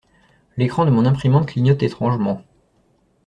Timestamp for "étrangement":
1.83-2.41